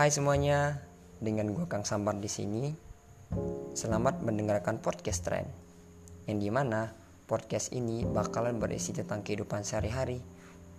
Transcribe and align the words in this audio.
Hai 0.00 0.08
semuanya, 0.08 0.80
dengan 1.20 1.52
gua 1.52 1.68
Kang 1.68 1.84
Sambar 1.84 2.16
di 2.16 2.24
sini. 2.24 2.72
Selamat 3.76 4.24
mendengarkan 4.24 4.80
podcast 4.80 5.28
Tren. 5.28 5.44
Yang 6.24 6.38
di 6.40 6.48
mana 6.48 6.88
podcast 7.28 7.68
ini 7.76 8.08
bakalan 8.08 8.56
berisi 8.56 8.96
tentang 8.96 9.20
kehidupan 9.20 9.60
sehari-hari, 9.60 10.24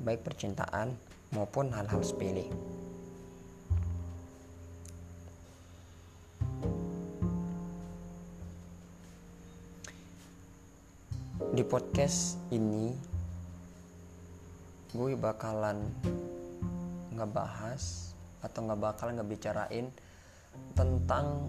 baik 0.02 0.26
percintaan 0.26 0.98
maupun 1.38 1.70
hal-hal 1.70 2.02
sepele. 2.02 2.50
Di 11.54 11.62
podcast 11.62 12.42
ini 12.50 12.90
gue 14.98 15.14
bakalan 15.14 15.78
ngebahas 17.14 18.11
atau 18.42 18.66
nggak 18.66 18.82
bakalan 18.82 19.22
ngebicarain 19.22 19.94
tentang 20.76 21.48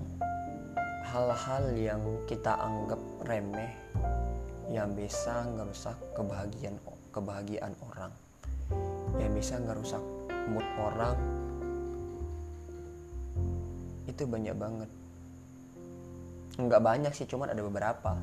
hal-hal 1.12 1.65
yang 1.77 2.01
kita 2.24 2.56
anggap 2.56 3.01
remeh 3.27 3.74
yang 4.70 4.95
bisa 4.96 5.45
ngerusak 5.52 5.98
kebahagiaan 6.16 6.78
kebahagiaan 7.12 7.74
orang 7.84 8.12
yang 9.20 9.37
bisa 9.37 9.60
ngerusak 9.60 10.01
mood 10.48 10.65
orang. 10.80 11.16
Itu 14.09 14.24
banyak 14.24 14.56
banget. 14.56 14.88
Nggak 16.56 16.84
banyak 16.84 17.12
sih 17.16 17.27
cuman 17.29 17.52
ada 17.52 17.62
beberapa. 17.65 18.16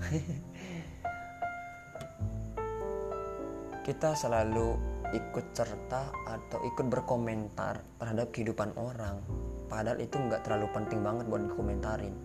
Kita 3.85 4.13
selalu 4.13 4.77
ikut 5.15 5.45
serta 5.55 6.13
atau 6.25 6.59
ikut 6.65 6.85
berkomentar 6.89 7.81
terhadap 7.97 8.29
kehidupan 8.29 8.73
orang. 8.77 9.21
Padahal 9.69 10.01
itu 10.01 10.17
nggak 10.17 10.45
terlalu 10.45 10.67
penting 10.73 10.99
banget 11.01 11.25
buat 11.29 11.41
dikomentarin. 11.49 12.15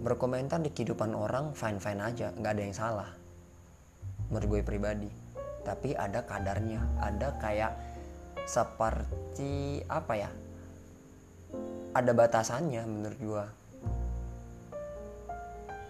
Berkomentar 0.00 0.64
di 0.64 0.72
kehidupan 0.72 1.12
orang 1.12 1.52
fine 1.52 1.80
fine 1.80 2.00
aja 2.00 2.32
nggak 2.32 2.52
ada 2.56 2.62
yang 2.62 2.76
salah. 2.76 3.10
Menurut 4.32 4.46
gue 4.56 4.60
pribadi. 4.64 5.10
Tapi 5.60 5.92
ada 5.92 6.24
kadarnya 6.24 6.80
ada 7.04 7.36
kayak 7.36 7.76
seperti 8.50 9.84
apa 9.86 10.14
ya 10.18 10.30
ada 11.94 12.12
batasannya 12.14 12.82
menurut 12.86 13.20
gue 13.20 13.44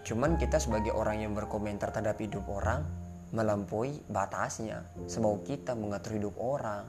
cuman 0.01 0.41
kita 0.41 0.57
sebagai 0.57 0.97
orang 0.97 1.25
yang 1.25 1.33
berkomentar 1.37 1.93
terhadap 1.93 2.21
hidup 2.21 2.45
orang 2.49 2.85
melampaui 3.31 4.03
batasnya. 4.11 4.83
Semau 5.07 5.39
kita 5.47 5.79
mengatur 5.79 6.19
hidup 6.19 6.35
orang. 6.39 6.87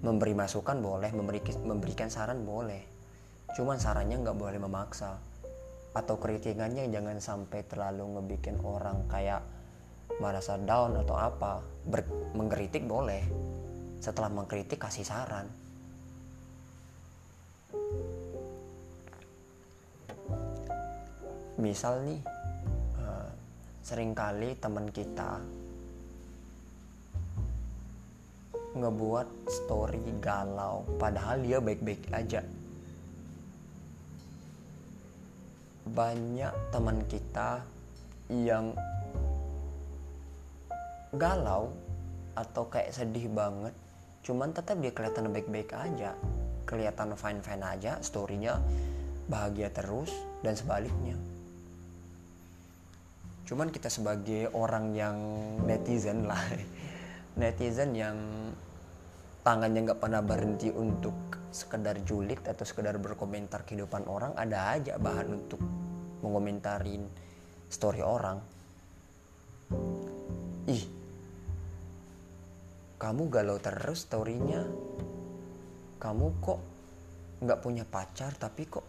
Memberi 0.00 0.32
masukan 0.32 0.78
boleh, 0.80 1.10
memberi, 1.12 1.42
memberikan 1.66 2.08
saran 2.08 2.46
boleh. 2.46 2.80
Cuman 3.52 3.76
sarannya 3.76 4.22
nggak 4.22 4.38
boleh 4.38 4.58
memaksa. 4.62 5.18
Atau 5.90 6.22
kritikannya 6.22 6.86
jangan 6.88 7.18
sampai 7.18 7.66
terlalu 7.66 8.16
ngebikin 8.16 8.62
orang 8.62 9.10
kayak 9.10 9.42
merasa 10.22 10.56
down 10.62 10.94
atau 11.02 11.18
apa. 11.18 11.58
Ber, 11.84 12.06
mengkritik 12.38 12.86
boleh. 12.86 13.26
Setelah 13.98 14.30
mengkritik 14.30 14.78
kasih 14.78 15.04
saran. 15.04 15.50
Misal 21.60 22.00
nih, 22.08 22.24
sering 23.80 24.12
kali 24.12 24.52
teman 24.60 24.92
kita 24.92 25.40
ngebuat 28.70 29.26
story 29.50 29.98
galau 30.22 30.86
padahal 31.00 31.42
dia 31.42 31.58
baik-baik 31.58 32.06
aja. 32.14 32.44
Banyak 35.90 36.54
teman 36.70 37.02
kita 37.10 37.66
yang 38.30 38.70
galau 41.10 41.74
atau 42.38 42.62
kayak 42.70 42.94
sedih 42.94 43.26
banget 43.26 43.74
cuman 44.22 44.54
tetap 44.54 44.78
dia 44.78 44.94
kelihatan 44.94 45.32
baik-baik 45.34 45.72
aja. 45.74 46.14
Kelihatan 46.68 47.18
fine-fine 47.18 47.64
aja 47.66 47.98
storynya 47.98 48.62
bahagia 49.26 49.72
terus 49.74 50.14
dan 50.46 50.54
sebaliknya 50.54 51.18
cuman 53.50 53.74
kita 53.74 53.90
sebagai 53.90 54.46
orang 54.54 54.94
yang 54.94 55.18
netizen 55.66 56.30
lah 56.30 56.38
netizen 57.42 57.98
yang 57.98 58.14
tangannya 59.42 59.90
nggak 59.90 59.98
pernah 59.98 60.22
berhenti 60.22 60.70
untuk 60.70 61.34
sekedar 61.50 61.98
julid 62.06 62.46
atau 62.46 62.62
sekedar 62.62 62.94
berkomentar 63.02 63.66
kehidupan 63.66 64.06
orang 64.06 64.30
ada 64.38 64.70
aja 64.78 64.94
bahan 65.02 65.34
untuk 65.34 65.58
mengomentarin 66.22 67.02
story 67.66 68.06
orang. 68.06 68.38
Ih 70.70 70.84
kamu 73.00 73.32
galau 73.32 73.56
terus 73.56 74.04
storynya? 74.04 74.62
Kamu 75.98 76.26
kok 76.44 76.60
nggak 77.40 77.60
punya 77.64 77.82
pacar 77.88 78.36
tapi 78.36 78.68
kok 78.68 78.84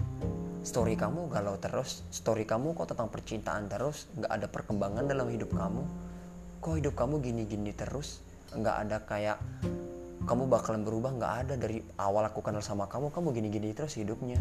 story 0.61 0.93
kamu 0.93 1.25
galau 1.33 1.57
terus 1.57 2.05
story 2.13 2.45
kamu 2.45 2.77
kok 2.77 2.93
tentang 2.93 3.09
percintaan 3.09 3.65
terus 3.65 4.05
nggak 4.13 4.31
ada 4.31 4.47
perkembangan 4.47 5.09
dalam 5.09 5.27
hidup 5.33 5.57
kamu? 5.57 5.83
Kok 6.61 6.75
hidup 6.77 6.93
kamu 6.93 7.17
gini-gini 7.17 7.73
terus? 7.73 8.21
Nggak 8.53 8.75
ada 8.85 8.97
kayak 9.01 9.37
kamu 10.29 10.45
bakalan 10.45 10.85
berubah 10.85 11.17
nggak 11.17 11.33
ada. 11.45 11.53
Dari 11.57 11.81
awal 11.97 12.29
aku 12.29 12.45
kenal 12.45 12.61
sama 12.61 12.85
kamu 12.85 13.09
kamu 13.09 13.27
gini-gini 13.33 13.73
terus 13.73 13.97
hidupnya. 13.97 14.37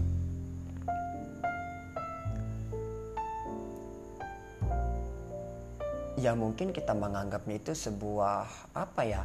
Ya 6.20 6.36
mungkin 6.36 6.76
kita 6.76 6.92
menganggapnya 6.92 7.56
itu 7.56 7.72
sebuah 7.72 8.44
apa 8.76 9.02
ya 9.08 9.24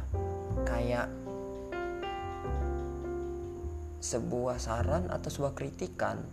kayak 0.64 1.12
sebuah 4.00 4.56
saran 4.56 5.12
atau 5.12 5.28
sebuah 5.28 5.52
kritikan 5.52 6.24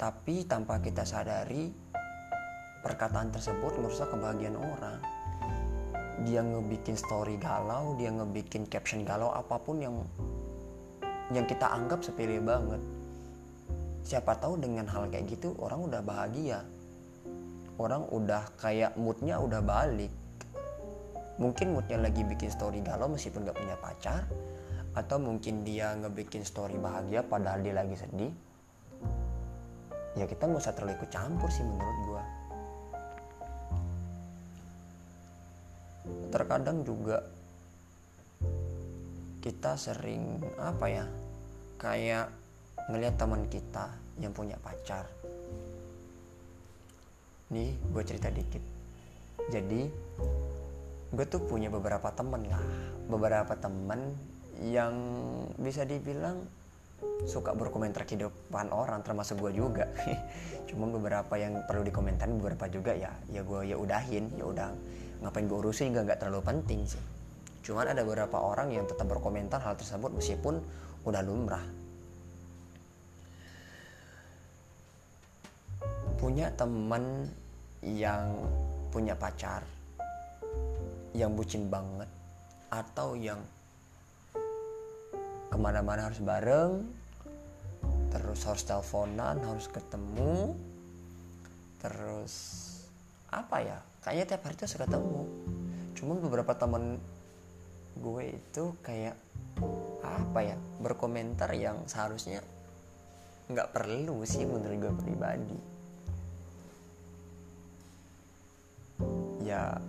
tapi 0.00 0.48
tanpa 0.48 0.80
kita 0.80 1.04
sadari 1.04 1.68
perkataan 2.80 3.28
tersebut 3.28 3.76
merusak 3.76 4.08
kebahagiaan 4.08 4.56
orang. 4.56 4.96
Dia 6.24 6.40
ngebikin 6.40 6.96
story 6.96 7.36
galau 7.36 8.00
dia 8.00 8.08
ngebikin 8.08 8.64
caption 8.64 9.04
galau 9.04 9.28
apa 9.28 9.60
pun 9.60 9.76
yang 9.76 10.00
yang 11.36 11.44
kita 11.44 11.68
anggap 11.68 12.00
sepele 12.00 12.40
banget. 12.40 12.80
Siapa 14.00 14.40
tahu 14.40 14.56
dengan 14.56 14.88
hal 14.88 15.12
kayak 15.12 15.36
gitu 15.36 15.52
orang 15.60 15.84
udah 15.84 16.00
bahagia. 16.00 16.64
Orang 17.76 18.08
udah 18.08 18.56
kayak 18.56 18.96
moodnya 18.96 19.36
udah 19.36 19.60
balik. 19.60 20.12
Mungkin 21.36 21.76
moodnya 21.76 22.00
lagi 22.00 22.24
bikin 22.24 22.48
story 22.48 22.80
galau 22.80 23.08
meskipun 23.12 23.44
gak 23.44 23.56
punya 23.56 23.76
pacar 23.76 24.24
atau 24.96 25.20
mungkin 25.20 25.60
dia 25.60 25.92
ngebikin 25.92 26.44
story 26.44 26.80
bahagia 26.80 27.20
padahal 27.20 27.60
dia 27.60 27.76
lagi 27.76 27.96
sedih 27.96 28.32
ya 30.18 30.26
kita 30.26 30.46
nggak 30.46 30.62
usah 30.62 30.74
terlalu 30.74 30.98
ikut 30.98 31.10
campur 31.10 31.50
sih 31.52 31.62
menurut 31.62 31.98
gue 32.06 32.24
terkadang 36.30 36.86
juga 36.86 37.22
kita 39.40 39.74
sering 39.74 40.38
apa 40.60 40.86
ya 40.86 41.06
kayak 41.80 42.28
ngelihat 42.92 43.16
teman 43.16 43.48
kita 43.48 43.88
yang 44.20 44.36
punya 44.36 44.60
pacar. 44.60 45.08
Nih 47.50 47.72
gue 47.72 48.02
cerita 48.04 48.28
dikit. 48.28 48.62
Jadi 49.48 49.88
gue 51.10 51.26
tuh 51.26 51.42
punya 51.48 51.72
beberapa 51.72 52.12
temen 52.12 52.46
lah. 52.46 52.62
Beberapa 53.08 53.56
temen 53.56 54.14
yang 54.60 54.94
bisa 55.56 55.88
dibilang 55.88 56.44
suka 57.28 57.52
berkomentar 57.52 58.08
kehidupan 58.08 58.72
orang 58.72 59.04
termasuk 59.04 59.40
gue 59.40 59.52
juga. 59.60 59.88
Cuma 60.68 60.88
beberapa 60.88 61.36
yang 61.36 61.64
perlu 61.68 61.84
dikomentarin 61.84 62.40
beberapa 62.40 62.70
juga 62.70 62.96
ya 62.96 63.12
ya 63.28 63.44
gue 63.44 63.60
ya 63.68 63.76
udahin 63.76 64.30
ya 64.38 64.44
udah 64.46 64.68
ngapain 65.20 65.44
gue 65.44 65.58
urusin 65.58 65.92
juga 65.92 66.12
nggak 66.12 66.20
terlalu 66.24 66.42
penting 66.44 66.80
sih. 66.88 67.02
Cuman 67.60 67.92
ada 67.92 68.02
beberapa 68.02 68.40
orang 68.40 68.72
yang 68.72 68.88
tetap 68.88 69.04
berkomentar 69.06 69.60
hal 69.60 69.76
tersebut 69.76 70.10
meskipun 70.16 70.64
udah 71.04 71.22
lumrah. 71.24 71.64
Punya 76.16 76.52
temen 76.52 77.28
yang 77.80 78.44
punya 78.92 79.16
pacar 79.16 79.64
yang 81.16 81.34
bucin 81.34 81.66
banget 81.66 82.06
atau 82.70 83.18
yang 83.18 83.40
ke 85.50 85.56
mana-mana 85.58 86.06
harus 86.06 86.22
bareng. 86.22 86.86
Terus 88.10 88.40
harus 88.46 88.62
teleponan 88.62 89.36
harus 89.42 89.66
ketemu. 89.66 90.54
Terus 91.82 92.34
apa 93.30 93.62
ya 93.62 93.78
kayaknya 94.02 94.24
tiap 94.34 94.42
hari 94.46 94.54
tuh 94.54 94.64
harus 94.70 94.78
ketemu. 94.78 95.20
Cuman 95.98 96.16
beberapa 96.22 96.54
teman 96.54 97.02
gue 97.98 98.24
itu 98.32 98.64
kayak 98.80 99.18
apa 100.00 100.40
ya 100.40 100.56
berkomentar 100.80 101.52
yang 101.52 101.84
seharusnya 101.84 102.40
nggak 103.50 103.74
perlu 103.74 104.22
sih 104.22 104.46
menurut 104.46 104.78
gue 104.78 104.94
pribadi. 105.02 105.58
Ya 109.42 109.82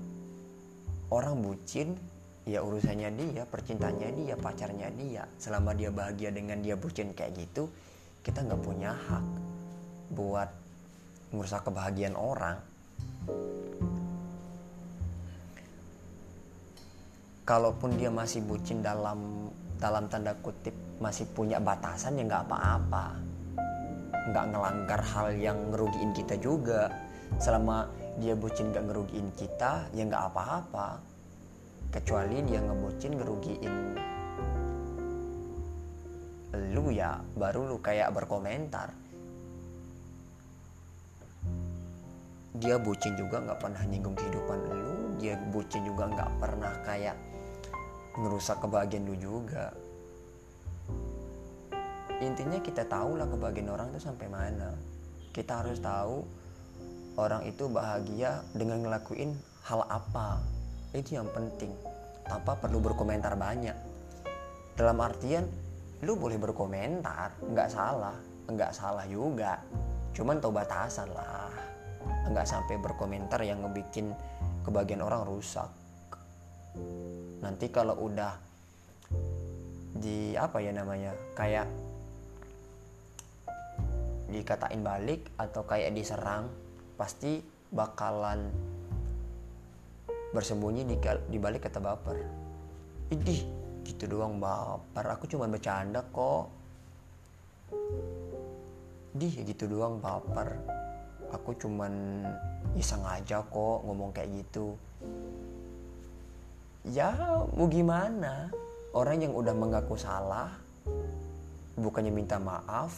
orang 1.11 1.43
bucin 1.43 1.93
ya 2.41 2.65
urusannya 2.65 3.13
dia 3.13 3.43
percintanya 3.45 4.09
dia 4.09 4.33
pacarnya 4.33 4.89
dia. 4.97 5.23
Selama 5.37 5.77
dia 5.77 5.93
bahagia 5.93 6.33
dengan 6.33 6.57
dia 6.61 6.73
bucin 6.73 7.13
kayak 7.13 7.37
gitu 7.37 7.69
kita 8.21 8.45
nggak 8.45 8.61
punya 8.61 8.93
hak 8.93 9.25
buat 10.13 10.49
merusak 11.33 11.65
kebahagiaan 11.65 12.17
orang. 12.17 12.57
Kalaupun 17.45 17.97
dia 17.97 18.13
masih 18.13 18.45
bucin 18.45 18.85
dalam 18.85 19.49
dalam 19.81 20.05
tanda 20.07 20.37
kutip 20.45 20.73
masih 21.01 21.25
punya 21.33 21.57
batasan 21.57 22.21
ya 22.21 22.23
nggak 22.25 22.45
apa-apa. 22.45 23.05
Nggak 24.29 24.45
ngelanggar 24.53 25.01
hal 25.01 25.27
yang 25.33 25.57
ngerugiin 25.73 26.13
kita 26.13 26.37
juga. 26.37 26.89
Selama 27.41 27.89
dia 28.21 28.37
bucin 28.37 28.69
nggak 28.69 28.85
ngerugiin 28.85 29.29
kita 29.33 29.87
ya 29.95 30.03
nggak 30.05 30.25
apa-apa 30.29 31.10
kecuali 31.91 32.39
dia 32.47 32.63
ngebucin 32.63 33.11
ngerugiin. 33.19 33.75
Lu 36.71 36.87
ya 36.89 37.19
baru 37.35 37.67
lu 37.67 37.77
kayak 37.83 38.15
berkomentar. 38.15 38.95
Dia 42.61 42.75
bucin 42.79 43.15
juga 43.19 43.43
nggak 43.43 43.59
pernah 43.59 43.83
nyinggung 43.87 44.15
kehidupan 44.15 44.59
lu. 44.71 44.95
Dia 45.19 45.35
bucin 45.51 45.83
juga 45.83 46.07
nggak 46.07 46.31
pernah 46.39 46.73
kayak 46.87 47.15
ngerusak 48.15 48.63
kebahagiaan 48.63 49.07
lu 49.07 49.15
juga. 49.19 49.75
Intinya 52.21 52.59
kita 52.61 52.85
tahu 52.85 53.17
lah 53.17 53.27
kebahagiaan 53.27 53.71
orang 53.71 53.87
itu 53.91 53.99
sampai 54.03 54.27
mana. 54.31 54.71
Kita 55.31 55.63
harus 55.63 55.79
tahu 55.79 56.23
orang 57.19 57.43
itu 57.47 57.67
bahagia 57.67 58.43
dengan 58.55 58.83
ngelakuin 58.83 59.35
hal 59.67 59.83
apa 59.87 60.60
itu 60.91 61.15
yang 61.15 61.27
penting. 61.31 61.71
Tanpa 62.27 62.55
perlu 62.59 62.79
berkomentar 62.79 63.35
banyak. 63.35 63.77
Dalam 64.75 64.97
artian 65.03 65.43
lu 66.01 66.17
boleh 66.17 66.41
berkomentar 66.41 67.37
nggak 67.43 67.69
salah 67.69 68.31
nggak 68.51 68.71
salah 68.75 69.05
juga. 69.07 69.59
Cuman 70.11 70.43
tau 70.43 70.51
batasan 70.51 71.09
lah. 71.15 71.51
Nggak 72.27 72.47
sampai 72.47 72.75
berkomentar 72.81 73.39
yang 73.45 73.63
ngebikin 73.63 74.11
kebahagiaan 74.67 75.05
orang 75.05 75.23
rusak. 75.23 75.69
Nanti 77.41 77.71
kalau 77.71 77.97
udah 77.97 78.33
di 80.01 80.33
apa 80.33 80.57
ya 80.63 80.71
namanya 80.73 81.13
kayak 81.35 81.67
dikatain 84.31 84.79
balik 84.81 85.27
atau 85.35 85.67
kayak 85.67 85.91
diserang 85.91 86.47
pasti 86.95 87.43
bakalan 87.69 88.47
bersembunyi 90.31 90.87
di, 90.87 90.95
di 91.27 91.37
balik 91.37 91.67
kata 91.67 91.79
baper. 91.83 92.17
Idih 93.11 93.41
gitu 93.83 94.07
doang 94.07 94.39
baper. 94.39 95.05
Aku 95.15 95.27
cuma 95.27 95.47
bercanda 95.51 96.03
kok. 96.11 96.47
Dih 99.15 99.33
gitu 99.43 99.67
doang 99.67 99.99
baper. 99.99 100.55
Aku 101.31 101.55
cuman 101.55 102.23
iseng 102.75 103.03
aja 103.07 103.43
kok 103.43 103.77
ngomong 103.87 104.11
kayak 104.11 104.31
gitu. 104.43 104.75
Ya 106.87 107.13
mau 107.55 107.67
gimana? 107.67 108.51
Orang 108.91 109.23
yang 109.23 109.31
udah 109.31 109.55
mengaku 109.55 109.95
salah 109.95 110.51
bukannya 111.79 112.11
minta 112.11 112.35
maaf 112.35 112.91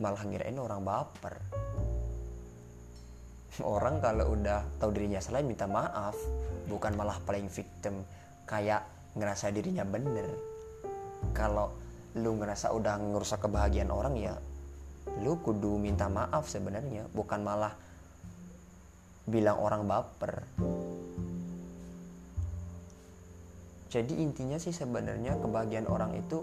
malah 0.00 0.24
ngirain 0.24 0.56
orang 0.58 0.82
baper 0.82 1.36
orang 3.60 4.00
kalau 4.00 4.32
udah 4.32 4.64
tahu 4.80 4.96
dirinya 4.96 5.20
salah 5.20 5.44
minta 5.44 5.68
maaf. 5.68 6.16
Bukan 6.72 6.96
malah 6.96 7.20
playing 7.28 7.52
victim 7.52 8.00
kayak 8.48 8.88
ngerasa 9.12 9.52
dirinya 9.52 9.84
bener. 9.84 10.24
Kalau 11.36 11.76
lu 12.16 12.40
ngerasa 12.40 12.72
udah 12.72 12.96
ngerusak 12.96 13.44
kebahagiaan 13.44 13.92
orang 13.92 14.16
ya 14.16 14.36
lu 15.20 15.36
kudu 15.44 15.76
minta 15.76 16.08
maaf 16.08 16.48
sebenarnya. 16.48 17.04
Bukan 17.12 17.44
malah 17.44 17.76
bilang 19.28 19.60
orang 19.60 19.84
baper. 19.84 20.48
Jadi 23.92 24.24
intinya 24.24 24.56
sih 24.56 24.72
sebenarnya 24.72 25.36
kebahagiaan 25.36 25.84
orang 25.84 26.16
itu 26.16 26.40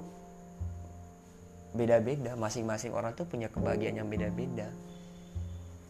beda-beda. 1.74 2.38
Masing-masing 2.38 2.94
orang 2.94 3.18
tuh 3.18 3.26
punya 3.26 3.50
kebahagiaan 3.50 4.06
yang 4.06 4.10
beda-beda 4.12 4.70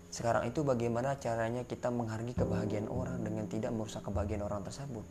sekarang 0.09 0.49
itu 0.49 0.65
bagaimana 0.65 1.17
caranya 1.21 1.61
kita 1.65 1.93
menghargai 1.93 2.33
kebahagiaan 2.33 2.89
orang 2.89 3.21
dengan 3.21 3.45
tidak 3.45 3.69
merusak 3.73 4.01
kebahagiaan 4.01 4.45
orang 4.45 4.65
tersebut? 4.65 5.05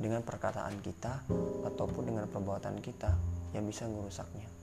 Dengan 0.00 0.24
perkataan 0.24 0.80
kita 0.80 1.28
ataupun 1.68 2.08
dengan 2.08 2.24
perbuatan 2.26 2.80
kita 2.80 3.12
yang 3.52 3.68
bisa 3.68 3.84
merusaknya 3.84 4.61